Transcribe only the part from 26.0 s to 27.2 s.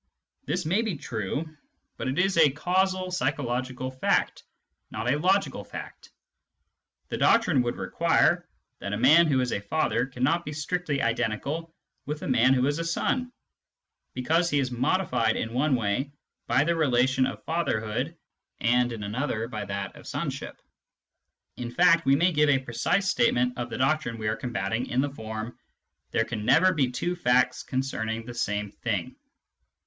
There can never be two